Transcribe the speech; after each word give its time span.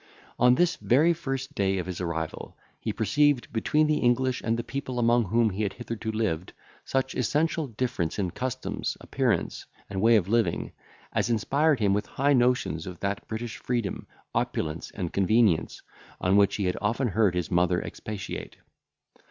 On 0.39 0.55
this 0.55 0.77
very 0.77 1.13
first 1.13 1.53
day 1.53 1.77
of 1.77 1.85
his 1.85 2.01
arrival, 2.01 2.57
he 2.79 2.91
perceived 2.91 3.53
between 3.53 3.85
the 3.85 3.99
English 3.99 4.41
and 4.43 4.57
the 4.57 4.63
people 4.63 4.97
among 4.97 5.25
whom 5.25 5.51
he 5.51 5.61
had 5.61 5.73
hitherto 5.73 6.11
lived, 6.11 6.53
such 6.83 7.13
essential 7.13 7.67
difference 7.67 8.17
in 8.17 8.31
customs, 8.31 8.97
appearance, 8.99 9.67
and 9.91 10.01
way 10.01 10.15
of 10.15 10.27
living, 10.27 10.71
as 11.13 11.29
inspired 11.29 11.79
him 11.79 11.93
with 11.93 12.07
high 12.07 12.33
notions 12.33 12.87
of 12.87 12.99
that 13.01 13.27
British 13.27 13.57
freedom, 13.57 14.07
opulence, 14.33 14.89
and 14.95 15.13
convenience, 15.13 15.83
on 16.19 16.35
which 16.35 16.55
he 16.55 16.65
had 16.65 16.77
often 16.81 17.09
heard 17.09 17.35
his 17.35 17.51
mother 17.51 17.79
expatiate. 17.79 18.55